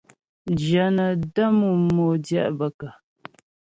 [0.61, 2.91] Jyə nə́ lə mú modjɛ' bə kə́?